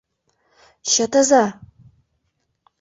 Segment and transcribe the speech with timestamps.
[0.89, 1.43] Чытыза!